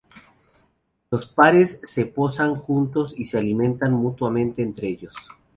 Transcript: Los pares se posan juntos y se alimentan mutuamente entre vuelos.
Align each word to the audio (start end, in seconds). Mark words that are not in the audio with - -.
Los 1.11 1.27
pares 1.27 1.79
se 1.83 2.07
posan 2.07 2.55
juntos 2.55 3.13
y 3.15 3.27
se 3.27 3.37
alimentan 3.37 3.93
mutuamente 3.93 4.63
entre 4.63 4.93
vuelos. 4.95 5.13